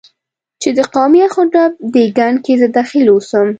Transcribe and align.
چې 0.61 0.69
د 0.77 0.79
قومي 0.93 1.21
اخ 1.27 1.35
و 1.41 1.43
ډب 1.53 1.71
دې 1.93 2.05
ګند 2.17 2.37
کې 2.45 2.53
زه 2.61 2.67
دخیل 2.77 3.07
اوسم، 3.11 3.47